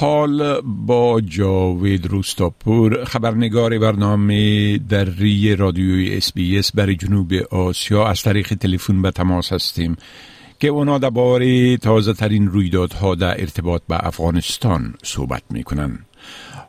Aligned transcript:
حال 0.00 0.60
با 0.60 1.20
جاوید 1.20 2.06
روستاپور 2.06 3.04
خبرنگار 3.04 3.78
برنامه 3.78 4.78
دری 4.78 5.56
رادیوی 5.56 6.16
SBS 6.16 6.72
برای 6.74 6.96
جنوب 6.96 7.32
آسیا. 7.50 8.06
از 8.06 8.22
طریق 8.22 8.54
تلفن 8.54 9.02
به 9.02 9.10
تماس 9.10 9.52
هستیم. 9.52 9.96
که 10.60 10.68
اونا 10.68 10.98
درباره 10.98 11.76
تازه 11.76 12.12
ترین 12.12 12.48
رویدادها 12.48 13.14
در 13.14 13.40
ارتباط 13.40 13.82
به 13.88 14.06
افغانستان 14.06 14.94
صحبت 15.02 15.42
می‌کنن. 15.50 15.98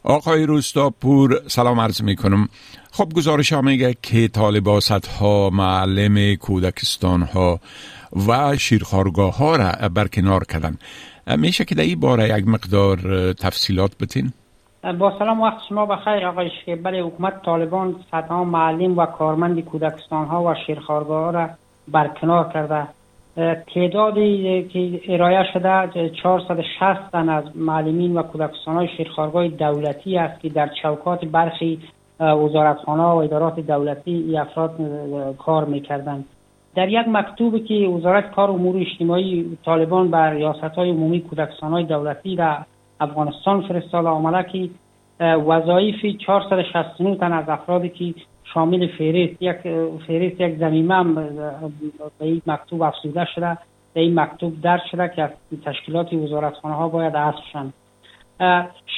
آقای 0.03 0.45
روستاپور 0.45 1.41
سلام 1.47 1.80
عرض 1.80 2.02
می‌کنم. 2.02 2.49
خب 2.91 3.13
گزارش 3.16 3.53
ها 3.53 3.61
میگه 3.61 3.95
که 4.02 4.27
طالبا 4.27 4.80
ها 5.20 5.49
معلم 5.49 6.35
کودکستان 6.35 7.21
ها 7.21 7.59
و 8.27 8.57
شیرخوارگاه 8.57 9.38
ها 9.38 9.55
را 9.55 9.71
برکنار 9.89 10.44
کردن. 10.44 10.77
میشه 11.38 11.66
که 11.66 11.75
در 11.75 11.83
این 11.83 11.99
باره 11.99 12.39
یک 12.39 12.47
مقدار 12.47 13.33
تفصیلات 13.33 13.91
بتین؟ 14.00 14.33
با 15.00 15.19
سلام 15.19 15.41
وقت 15.41 15.58
شما 15.69 15.85
بخیر 15.85 16.25
آقای 16.25 16.50
شیخ 16.66 16.80
بله 16.83 17.02
حکومت 17.02 17.41
طالبان 17.45 17.95
صدها 18.11 18.44
معلم 18.44 18.97
و 18.97 19.06
کارمند 19.06 19.59
کودکستان 19.59 20.25
ها 20.28 20.44
و 20.44 20.56
شیرخارگاه 20.66 21.23
ها 21.23 21.30
را 21.30 21.50
برکنار 21.88 22.52
کرده. 22.53 22.88
تعدادی 23.73 24.63
که 24.63 25.13
ارائه 25.13 25.43
شده 25.53 26.09
460 26.09 27.11
تن 27.11 27.29
از 27.29 27.43
معلمین 27.55 28.17
و 28.17 28.21
کودکستان 28.23 28.75
های 28.75 28.87
شیرخارگاه 28.97 29.47
دولتی 29.47 30.17
است 30.17 30.41
که 30.41 30.49
در 30.49 30.69
چوکات 30.81 31.25
برخی 31.25 31.79
وزارتخانه 32.19 33.03
و 33.03 33.15
ادارات 33.15 33.59
دولتی 33.59 34.11
ای 34.11 34.37
افراد 34.37 34.75
کار 35.37 35.65
می‌کردند. 35.65 36.25
در 36.75 36.89
یک 36.89 37.07
مکتوبی 37.07 37.59
که 37.59 37.87
وزارت 37.87 38.31
کار 38.31 38.49
امور 38.49 38.77
اجتماعی 38.77 39.57
طالبان 39.65 40.11
بر 40.11 40.33
ریاست 40.33 40.75
های 40.75 40.89
عمومی 40.89 41.21
کودکستان 41.21 41.71
های 41.71 41.83
دولتی 41.83 42.35
در 42.35 42.57
افغانستان 42.99 43.61
فرستاده 43.61 44.07
آمده 44.07 44.49
که 44.49 44.69
وظایف 45.23 46.05
469 46.27 47.15
تن 47.15 47.33
از 47.33 47.49
افرادی 47.49 47.89
که 47.89 48.13
شامل 48.53 48.88
فهرست 48.88 49.42
یک 49.42 49.58
فهرست 50.08 50.42
یک 50.42 50.58
زمینه 50.58 50.94
هم 50.94 51.16
به 51.16 52.25
این 52.25 52.42
مکتوب 52.47 52.81
افزوده 52.81 53.25
شده 53.36 53.58
به 53.94 54.02
این 54.02 54.19
مکتوب 54.19 54.61
درد 54.61 54.81
شده 54.91 55.11
که 55.16 55.23
از 55.23 55.30
تشکیلات 55.66 56.14
وزارتخانه 56.14 56.75
ها 56.75 56.88
باید 56.88 57.16
حذف 57.16 57.44
شوند 57.53 57.73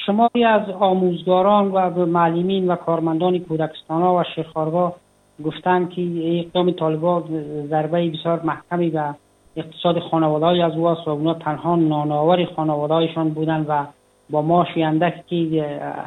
شماری 0.06 0.44
از 0.44 0.70
آموزگاران 0.70 1.70
و 1.70 2.06
معلمین 2.06 2.68
و 2.68 2.76
کارمندان 2.76 3.38
کودکستان 3.38 4.02
ها 4.02 4.18
و 4.18 4.24
شیرخوارگاه 4.34 4.96
گفتن 5.44 5.88
که 5.88 6.02
اقدام 6.38 6.70
طالبان 6.70 7.22
ضربه 7.68 8.10
بسیار 8.10 8.40
محکمی 8.42 8.90
به 8.90 9.14
اقتصاد 9.56 9.98
خانواده 9.98 10.64
از 10.64 10.72
او 10.72 10.84
و 10.84 11.10
اونا 11.10 11.34
تنها 11.34 11.76
ناناور 11.76 12.44
خانواده 12.44 13.24
بودن 13.24 13.66
و 13.68 13.84
با 14.30 14.42
معاش 14.42 14.68
اندک 14.76 15.26
که 15.26 15.64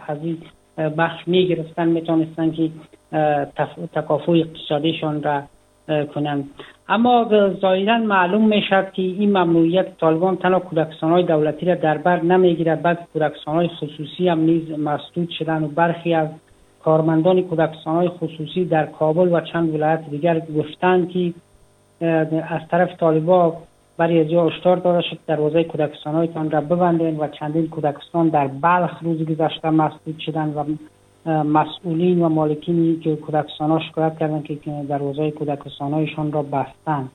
از 0.08 0.18
این 0.24 0.38
بخش 0.78 1.28
می 1.28 1.48
گرفتن 1.48 1.88
می‌تونستن 1.88 2.52
که 2.52 2.69
تکافو 3.94 4.31
اقتصادیشان 4.31 5.24
را 5.24 5.41
کنند 6.06 6.50
اما 6.90 7.30
ظاهرا 7.62 7.97
معلوم 7.97 8.47
می‌شد 8.47 8.91
که 8.91 9.02
این 9.02 9.30
ممنوعیت 9.30 9.97
طالبان 9.97 10.38
تنها 10.38 10.59
کودکستان 10.59 11.12
های 11.12 11.24
دولتی 11.24 11.66
را 11.66 11.75
در 11.75 11.97
بر 11.97 12.22
نمی‌گیرد 12.22 12.84
بلکه 12.84 13.02
کودکستان 13.13 13.56
های 13.56 13.68
خصوصی 13.68 14.28
هم 14.30 14.40
نیز 14.40 14.80
مسدود 14.80 15.30
شدن 15.30 15.63
و 15.63 15.68
برخی 15.68 16.13
از 16.13 16.28
کارمندان 16.84 17.42
کودکستان 17.42 17.96
های 17.96 18.07
خصوصی 18.07 18.66
در 18.66 18.86
کابل 18.86 19.34
و 19.34 19.42
چند 19.42 19.75
ولایت 19.75 20.09
دیگر 20.09 20.42
گفتند 20.57 21.09
که 21.09 21.34
از 22.50 22.62
طرف 22.72 22.97
طالبا 23.00 23.57
برای 23.97 24.19
از 24.19 24.53
هشدار 24.53 24.78
داده 24.78 25.01
شد. 25.01 25.17
دروازه 25.28 25.63
کودکستان 25.63 26.16
هایتان 26.16 26.51
را 26.51 26.61
ببندین 26.61 27.17
و 27.17 27.28
چندین 27.28 27.67
کودکستان 27.67 28.29
در 28.29 28.47
بلخ 28.47 29.03
روز 29.03 29.25
گذشته 29.25 29.69
مسدود 29.69 30.19
شدن 30.19 30.53
و 30.53 30.63
مسئولین 31.44 32.22
و 32.22 32.29
مالکین 32.29 33.00
که 33.00 33.16
کودکستان 33.16 33.72
ها 33.72 33.79
شکایت 33.79 34.17
کردند 34.19 34.44
که 34.44 34.57
دروازه 34.89 35.31
کودکستان 35.31 35.94
هایشان 35.94 36.31
را 36.31 36.44
بستند. 36.44 37.09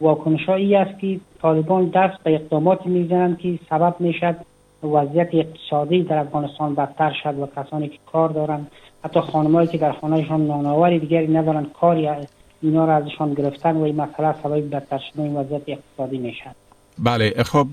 واکنش 0.00 0.48
ای 0.48 0.76
است 0.76 0.98
که 0.98 1.20
طالبان 1.42 1.88
دست 1.88 2.22
به 2.22 2.34
اقداماتی 2.34 2.88
می‌زنند 2.88 3.38
که 3.38 3.58
سبب 3.70 3.94
می‌شد 3.98 4.36
وضعیت 4.82 5.28
اقتصادی 5.32 6.02
در 6.02 6.18
افغانستان 6.18 6.74
بدتر 6.74 7.12
شد 7.22 7.38
و 7.38 7.48
کسانی 7.56 7.88
که 7.88 7.98
کار 8.12 8.28
دارند 8.28 8.70
حتی 9.04 9.20
خانمایی 9.20 9.68
که 9.68 9.78
در 9.78 9.92
خانهشان 9.92 10.46
نانآوری 10.46 10.98
دیگری 10.98 11.28
ندارند 11.28 11.72
کاری 11.72 12.08
اینا 12.62 12.84
را 12.84 12.96
ازشان 12.96 13.34
گرفتن 13.34 13.76
و 13.76 13.82
این 13.82 13.96
مسئله 13.96 14.34
سبب 14.42 14.70
بدتر 14.70 14.98
شدن 14.98 15.22
این 15.22 15.36
وضعیت 15.36 15.62
اقتصادی 15.66 16.18
می‌شد 16.18 16.68
بله 16.98 17.34
خب 17.42 17.66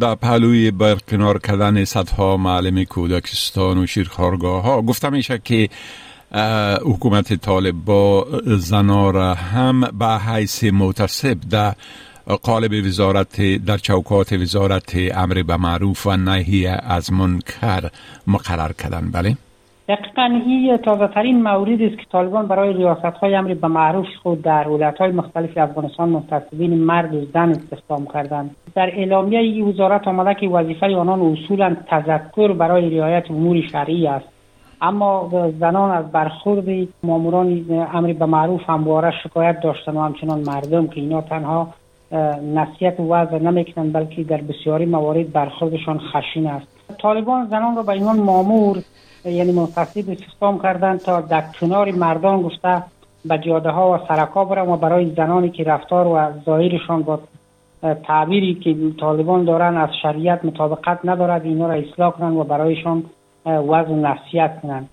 در 0.00 0.14
پهلوی 0.14 0.70
برکنار 0.70 1.38
کردن 1.38 1.84
صدها 1.84 2.36
معلم 2.36 2.84
کودکستان 2.84 3.78
و 3.78 3.86
شیرخارگاه 3.86 4.62
ها 4.62 4.82
گفته 4.82 5.10
میشه 5.10 5.38
که 5.44 5.68
حکومت 6.84 7.34
طالب 7.34 7.74
با 7.84 8.26
زنا 8.44 9.10
را 9.10 9.34
هم 9.34 9.80
به 9.80 10.06
حیث 10.06 10.64
متصب 10.64 11.38
در 11.50 11.74
قالب 12.42 12.86
وزارت 12.86 13.40
در 13.64 13.78
چوکات 13.78 14.32
وزارت 14.32 14.92
امر 15.14 15.42
به 15.42 15.56
معروف 15.56 16.06
و 16.06 16.16
نهی 16.16 16.66
از 16.66 17.12
منکر 17.12 17.90
مقرر 18.26 18.72
کردن. 18.72 19.10
بله. 19.10 19.36
دقیقا 19.88 20.22
این 20.22 20.76
تازه 20.76 21.06
ترین 21.06 21.42
موردی 21.42 21.86
است 21.86 21.98
که 21.98 22.04
طالبان 22.12 22.46
برای 22.46 22.72
ریاست 22.72 23.04
های 23.04 23.34
امر 23.34 23.54
به 23.54 23.68
معروف 23.68 24.06
خود 24.22 24.42
در 24.42 24.68
ولایت 24.68 24.98
های 24.98 25.12
مختلف 25.12 25.58
افغانستان 25.58 26.08
منتصبین 26.08 26.74
مرد 26.74 27.14
و 27.14 27.24
زن 27.24 27.50
استخدام 27.50 28.06
کردند. 28.14 28.56
در 28.74 28.86
اعلامیه 28.86 29.40
این 29.40 29.68
وزارت 29.68 30.08
آمده 30.08 30.40
که 30.40 30.48
وظیفه 30.48 30.96
آنان 30.96 31.20
اصولا 31.20 31.76
تذکر 31.86 32.52
برای 32.52 32.98
رعایت 32.98 33.30
امور 33.30 33.60
شرعی 33.72 34.06
است. 34.06 34.28
اما 34.82 35.30
زنان 35.60 35.90
از 35.90 36.12
برخورد 36.12 36.88
ماموران 37.02 37.64
امر 37.94 38.12
به 38.12 38.26
معروف 38.26 38.70
همواره 38.70 39.12
شکایت 39.24 39.60
داشتن 39.60 39.96
و 39.96 40.00
همچنان 40.00 40.40
مردم 40.40 40.86
که 40.86 41.00
اینا 41.00 41.20
تنها 41.20 41.68
نصیحت 42.54 43.00
و 43.00 43.14
وضع 43.14 43.38
نمی‌کنند 43.38 43.92
بلکه 43.92 44.22
در 44.22 44.40
بسیاری 44.40 44.86
موارد 44.86 45.32
برخوردشان 45.32 45.98
خشین 45.98 46.46
است. 46.46 46.73
طالبان 47.04 47.46
زنان 47.46 47.76
را 47.76 47.82
به 47.82 47.92
عنوان 47.92 48.20
مامور 48.20 48.82
یعنی 49.24 49.52
منتصب 49.52 50.10
استخدام 50.10 50.62
کردن 50.62 50.96
تا 50.96 51.20
در 51.20 51.44
کنار 51.60 51.90
مردان 51.90 52.42
گفته 52.42 52.82
به 53.24 53.38
جاده 53.38 53.70
ها 53.70 53.92
و 53.92 53.98
سرکا 54.08 54.44
برن 54.44 54.68
و 54.68 54.76
برای 54.76 55.10
زنانی 55.16 55.50
که 55.50 55.64
رفتار 55.64 56.06
و 56.06 56.42
ظاهرشان 56.44 57.02
با 57.02 57.20
تعبیری 58.06 58.54
که 58.54 58.76
طالبان 59.00 59.44
دارن 59.44 59.76
از 59.76 59.88
شریعت 60.02 60.44
مطابقت 60.44 60.98
ندارد 61.04 61.44
اینا 61.44 61.66
را 61.66 61.74
اصلاح 61.74 62.12
کنن 62.12 62.32
و 62.32 62.44
برایشان 62.44 63.04
وضع 63.46 63.92
نصیحت 63.92 64.60
کنن 64.60 64.88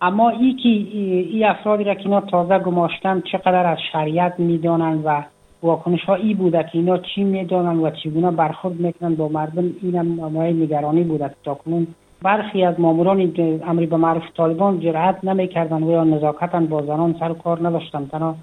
اما 0.00 0.30
ای 0.30 0.52
که 0.52 0.68
ای 0.68 1.44
افرادی 1.44 1.84
را 1.84 1.94
که 1.94 2.00
اینا 2.00 2.20
تازه 2.20 2.58
گماشتن 2.58 3.22
چقدر 3.32 3.66
از 3.66 3.78
شریعت 3.92 4.40
می‌دانند 4.40 5.02
و 5.04 5.22
واکنش 5.64 6.04
ها 6.04 6.14
ای 6.14 6.34
بوده 6.34 6.62
که 6.62 6.78
اینا 6.78 6.98
چی 6.98 7.24
می‌دانند 7.24 7.84
و 7.84 7.90
چگونه 7.90 8.30
برخورد 8.30 8.80
می‌کنند 8.80 9.16
با 9.16 9.28
مردم 9.28 9.64
این 9.82 9.96
هم 9.96 10.38
نگرانی 10.38 11.02
بوده 11.02 11.30
تا 11.44 11.54
کنون 11.54 11.86
برخی 12.22 12.64
از 12.64 12.80
ماموران 12.80 13.32
امری 13.66 13.86
به 13.86 13.96
معروف 13.96 14.22
طالبان 14.36 14.80
جرأت 14.80 15.24
نمی‌کردن 15.24 15.82
و 15.82 15.90
یا 15.90 16.04
نزاکتا 16.04 16.60
با 16.60 16.82
زنان 16.82 17.16
سر 17.20 17.32
کار 17.32 17.68
نداشتن 17.68 18.06
تنها 18.06 18.36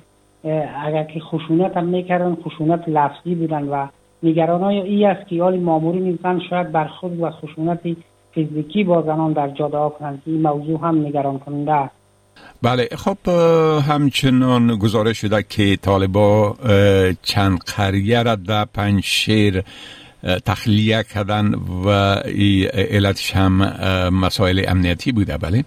اگر 0.85 1.03
که 1.03 1.19
خشونت 1.19 1.77
هم 1.77 1.85
می‌کردن 1.85 2.37
خشونت 2.45 2.89
لفظی 2.89 3.35
بودن 3.35 3.69
و 3.69 3.87
نگران 4.23 4.61
های 4.61 4.81
ای 4.81 5.05
است 5.05 5.27
که 5.27 5.43
حال 5.43 5.59
مامورین 5.59 6.19
زن 6.23 6.39
شاید 6.39 6.71
برخورد 6.71 7.19
و 7.19 7.29
خشونت 7.29 7.79
فیزیکی 8.31 8.83
با 8.83 9.01
زنان 9.01 9.33
در 9.33 9.49
جاده 9.49 9.77
ها 9.77 9.89
کنند 9.89 10.21
این 10.25 10.41
موضوع 10.41 10.79
هم 10.79 11.05
نگران 11.05 11.39
کننده 11.39 11.71
است. 11.71 12.00
بله 12.61 12.87
خب 12.97 13.29
همچنان 13.89 14.75
گزارش 14.75 15.17
شده 15.21 15.43
که 15.49 15.75
طالبا 15.75 16.55
چند 17.23 17.59
قریه 17.77 18.23
را 18.23 18.35
در 18.35 18.65
پنجشیر 18.65 19.63
تخلیه 20.45 21.03
کردن 21.03 21.53
و 21.85 21.89
علتش 22.73 23.35
هم 23.35 23.53
مسائل 24.13 24.65
امنیتی 24.67 25.11
بوده. 25.11 25.37
بله. 25.37 25.63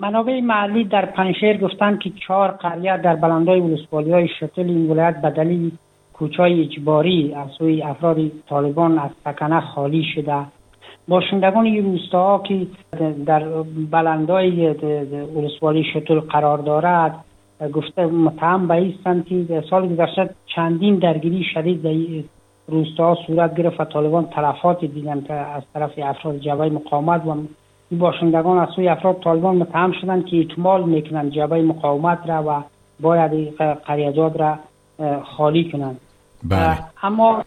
منابع 0.00 0.40
محلی 0.40 0.84
در 0.84 1.06
پنشیر 1.06 1.58
گفتند 1.58 1.98
که 1.98 2.10
چهار 2.26 2.50
قریه 2.50 2.96
در 2.96 3.16
بلندای 3.16 3.60
ولسوالی 3.60 4.12
های 4.12 4.28
شتل 4.40 4.62
این 4.62 4.90
ولایت 4.90 5.22
به 5.22 5.30
دلیل 5.30 5.70
کوچای 6.12 6.60
اجباری 6.60 7.34
از 7.34 7.48
سوی 7.58 7.82
افراد 7.82 8.16
طالبان 8.48 8.98
از 8.98 9.10
سکنه 9.24 9.60
خالی 9.60 10.04
شده 10.14 10.46
باشندگان 11.10 11.64
این 11.66 11.84
روستاها 11.84 12.38
که 12.38 12.66
در 13.26 13.44
بلندای 13.90 14.66
ولسوالی 15.36 15.84
شتل 15.94 16.20
قرار 16.20 16.58
دارد 16.58 17.24
گفته 17.72 18.06
متهم 18.06 18.68
به 18.68 18.74
ایستند 18.74 19.26
که 19.26 19.64
سال 19.70 19.88
گذشته 19.88 20.30
چندین 20.56 20.98
درگیری 20.98 21.44
شدید 21.54 21.82
در 21.82 22.24
روستاها 22.68 23.18
صورت 23.26 23.54
گرفت 23.54 23.80
و 23.80 23.84
طالبان 23.84 24.26
تلفات 24.26 24.84
دیدن 24.84 25.20
که 25.20 25.32
از 25.32 25.62
طرف 25.74 25.90
افراد 25.98 26.38
جبهه 26.38 26.68
مقاومت 26.68 27.26
و 27.26 27.34
باشندگان 27.96 28.58
از 28.58 28.68
سوی 28.76 28.88
افراد 28.88 29.20
طالبان 29.24 29.56
متهم 29.56 29.92
شدند 29.92 30.26
که 30.26 30.40
اکمال 30.40 30.82
می‌کنند 30.82 31.30
جبهه 31.30 31.62
مقاومت 31.62 32.18
را 32.26 32.44
و 32.46 32.62
باید 33.00 33.54
قریجات 33.86 34.40
را 34.40 34.58
خالی 35.22 35.70
کنند 35.70 36.00
بله. 36.44 36.78
اما 37.02 37.44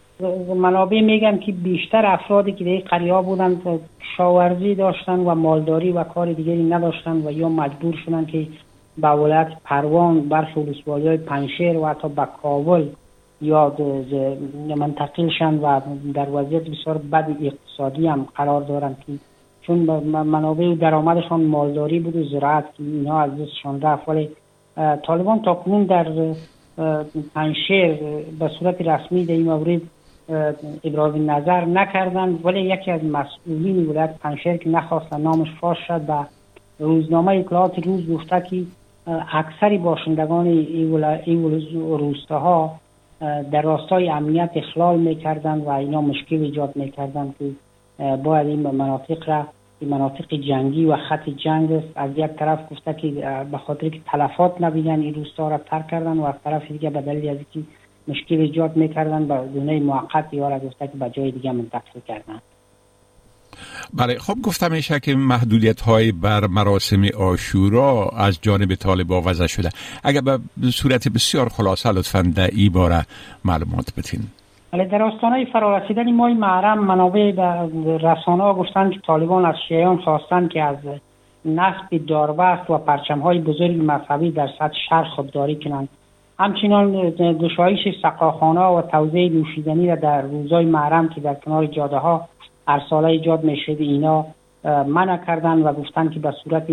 منابع 0.56 1.00
میگن 1.00 1.38
که 1.38 1.52
بیشتر 1.52 2.06
افرادی 2.06 2.52
که 2.52 2.64
در 2.64 2.88
قریه 2.88 3.22
بودند 3.22 3.80
شاورزی 4.16 4.74
داشتن 4.74 5.18
و 5.20 5.34
مالداری 5.34 5.92
و 5.92 6.04
کار 6.04 6.32
دیگری 6.32 6.64
نداشتند 6.64 7.26
و 7.26 7.30
یا 7.30 7.48
مجبور 7.48 7.94
شدند 8.06 8.28
که 8.28 8.46
به 8.98 9.08
ولایت 9.08 9.48
پروان 9.64 10.20
برخی 10.20 10.60
ولسوالی 10.60 11.08
های 11.08 11.16
پنشیر 11.16 11.76
و 11.76 11.86
حتی 11.86 12.08
به 12.08 12.28
کابل 12.42 12.86
یا 13.40 13.76
منتقل 14.76 15.28
شند 15.38 15.60
و 15.62 15.80
در 16.14 16.30
وضعیت 16.30 16.62
بسیار 16.62 16.98
بد 16.98 17.36
اقتصادی 17.42 18.06
هم 18.06 18.26
قرار 18.34 18.62
دارند 18.62 18.96
که 19.06 19.12
چون 19.62 19.78
منابع 20.26 20.74
درآمدشان 20.74 21.44
مالداری 21.44 22.00
بود 22.00 22.16
و 22.16 22.24
زراعت 22.24 22.64
که 22.76 22.82
اینها 22.82 23.20
از 23.20 23.30
دستشان 23.38 23.80
رفت. 23.80 24.08
ولی 24.08 24.28
طالبان 25.06 25.42
تا 25.42 25.54
کنون 25.54 25.84
در 25.84 26.06
پنشیر 27.34 27.94
به 28.38 28.50
صورت 28.58 28.82
رسمی 28.82 29.24
در 29.24 29.32
این 29.32 29.44
مورد 29.44 29.80
ابراز 30.84 31.16
نظر 31.16 31.64
نکردند 31.64 32.46
ولی 32.46 32.60
یکی 32.60 32.90
از 32.90 33.04
مسئولین 33.04 33.86
ولایت 33.86 34.18
پنشیر 34.18 34.56
که 34.56 34.68
نخواستن 34.68 35.20
نامش 35.20 35.48
فاش 35.60 35.78
شد 35.88 36.00
و 36.08 36.24
روزنامه 36.78 37.32
اطلاعات 37.36 37.86
روز 37.86 38.10
گفته 38.10 38.40
که 38.50 38.62
اکثری 39.32 39.78
باشندگان 39.78 40.46
این 40.46 41.62
روستاها 41.98 42.80
در 43.52 43.62
راستای 43.62 44.10
امنیت 44.10 44.50
اخلال 44.54 44.98
می‌کردند 44.98 45.66
و 45.66 45.70
اینا 45.70 46.00
مشکل 46.00 46.36
ایجاد 46.36 46.76
می‌کردند 46.76 47.34
که 47.38 47.50
باید 48.16 48.46
این 48.46 48.60
مناطق 48.60 49.28
را 49.28 49.46
این 49.80 49.90
مناطق 49.90 50.34
جنگی 50.34 50.84
و 50.84 50.96
خط 50.96 51.30
جنگ 51.30 51.72
است. 51.72 51.88
از 51.96 52.10
یک 52.16 52.26
طرف 52.26 52.72
گفته 52.72 52.94
که 52.94 53.08
به 53.50 53.58
خاطر 53.58 53.88
که 53.88 54.00
تلفات 54.06 54.60
نبینن 54.60 55.00
این 55.00 55.14
روستا 55.14 55.48
را 55.48 55.58
ترک 55.58 55.88
کردن 55.88 56.18
و 56.18 56.24
از 56.24 56.34
طرف 56.44 56.70
دیگه 56.70 56.90
به 56.90 57.00
دلیل 57.00 57.28
از 57.28 57.36
اینکه 57.36 57.70
مشکل 58.08 58.40
ایجاد 58.40 58.76
می‌کردن 58.76 59.26
به 59.28 59.40
دونه 59.54 59.80
موقت 59.80 60.34
یا 60.34 60.48
را 60.48 60.58
گفته 60.58 60.86
که 60.86 60.98
به 60.98 61.10
جای 61.10 61.30
دیگه 61.30 61.52
منتقل 61.52 62.00
کردن. 62.08 62.40
بله 63.94 64.18
خب 64.18 64.34
گفتم 64.42 64.70
میشه 64.70 65.00
که 65.00 65.14
محدودیت 65.14 65.80
های 65.80 66.12
بر 66.12 66.46
مراسم 66.46 67.04
آشورا 67.18 68.08
از 68.08 68.38
جانب 68.42 68.74
طالبا 68.74 69.20
وضع 69.20 69.46
شده. 69.46 69.70
اگر 70.04 70.20
به 70.20 70.70
صورت 70.70 71.08
بسیار 71.08 71.48
خلاصه 71.48 71.92
لطفا 71.92 72.22
در 72.36 72.50
ای 72.52 72.68
باره 72.68 73.06
معلومات 73.44 73.94
بتین 73.98 74.20
بله 74.74 74.84
در 74.84 75.02
آستانه 75.02 75.44
فرارسیدن 75.52 76.12
ماه 76.12 76.32
محرم 76.32 76.84
منابع 76.84 77.32
رسانه 78.02 78.42
ها 78.42 78.54
گفتند 78.54 78.92
که 78.92 79.00
طالبان 79.06 79.44
از 79.44 79.54
شیعان 79.68 79.96
خواستند 79.96 80.50
که 80.50 80.62
از 80.62 80.76
نصب 81.44 82.06
داربست 82.06 82.70
و 82.70 82.78
پرچم 82.78 83.20
های 83.20 83.38
بزرگ 83.38 83.76
مذهبی 83.78 84.30
در 84.30 84.48
سطح 84.58 84.74
شهر 84.88 85.04
خودداری 85.04 85.58
کنند. 85.64 85.88
همچنان 86.38 87.10
گشایش 87.10 87.80
سقاخانه 88.02 88.60
و 88.60 88.82
توزیع 88.82 89.32
نوشیدنی 89.32 89.88
را 89.88 89.94
در 89.94 90.22
روزهای 90.22 90.64
محرم 90.64 91.08
که 91.08 91.20
در 91.20 91.34
کنار 91.34 91.66
جاده 91.66 91.96
ها 91.96 92.28
هر 92.68 92.82
ساله 92.90 93.08
ایجاد 93.08 93.44
می‌شد 93.44 93.76
اینا 93.78 94.26
منع 94.64 95.16
کردن 95.26 95.62
و 95.62 95.72
گفتن 95.72 96.10
که 96.10 96.20
به 96.20 96.34
صورت 96.44 96.66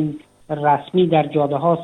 رسمی 0.50 1.08
در 1.08 1.28
جاده 1.28 1.56
ها 1.56 1.80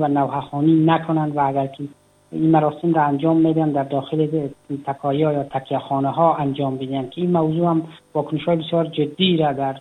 و 0.00 0.08
نوحخانی 0.08 0.84
نکنند 0.84 1.36
و 1.36 1.40
اگر 1.40 1.66
که 1.66 1.84
این 2.32 2.50
مراسم 2.50 2.94
را 2.94 3.02
انجام 3.02 3.36
میدن 3.36 3.70
در 3.70 3.82
داخل 3.82 4.48
تکایا 4.86 5.32
یا 5.32 5.42
تکیه 5.42 5.78
خانه 5.78 6.08
ها 6.08 6.34
انجام 6.34 6.76
بدن 6.76 7.08
که 7.08 7.20
این 7.20 7.30
موضوع 7.30 7.66
هم 7.66 7.82
واکنش 8.14 8.44
های 8.44 8.56
بسیار 8.56 8.86
جدی 8.86 9.36
را 9.36 9.52
در 9.52 9.76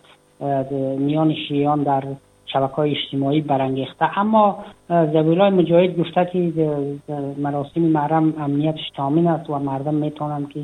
میان 0.97 1.35
شیعان 1.47 1.83
در 1.83 2.03
شبکه 2.53 2.73
های 2.73 2.95
اجتماعی 2.97 3.41
برانگیخته. 3.41 4.19
اما 4.19 4.65
زبیلای 4.89 5.49
مجاهد 5.49 5.97
گفته 5.99 6.29
که 6.33 6.53
مراسم 7.37 7.81
محرم 7.81 8.33
امنیتش 8.39 8.89
تامین 8.95 9.27
است 9.27 9.49
و 9.49 9.59
مردم 9.59 9.93
می‌تونند 9.93 10.49
که 10.49 10.59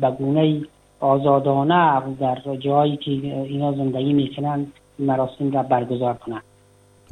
به 0.00 0.10
گونه 0.10 0.60
آزادانه 1.00 2.02
در 2.20 2.38
جایی 2.60 2.96
که 2.96 3.10
اینا 3.10 3.72
زندگی 3.72 4.12
می‌کنند 4.12 4.72
مراسم 4.98 5.50
را 5.52 5.62
برگزار 5.62 6.14
کنند. 6.14 6.42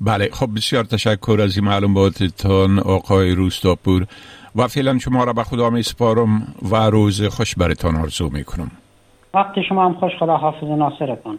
بله 0.00 0.28
خب 0.32 0.54
بسیار 0.56 0.84
تشکر 0.84 1.40
از 1.42 1.56
این 1.56 1.66
معلوماتتان 1.66 2.78
آقای 2.78 3.34
روستاپور. 3.34 4.06
و 4.56 4.66
فعلا 4.66 4.98
شما 4.98 5.24
را 5.24 5.32
به 5.32 5.42
خدا 5.42 5.70
می 5.70 5.82
سپارم 5.82 6.54
و 6.70 6.76
روز 6.76 7.22
خوش 7.22 7.54
برتان 7.54 7.96
آرزو 7.96 8.30
می 8.32 8.44
کنم 8.44 8.70
وقت 9.34 9.62
شما 9.68 9.84
هم 9.84 9.94
خوش 9.94 10.12
خدا 10.20 10.36
حافظ 10.36 10.64
ناصرتان. 10.64 11.38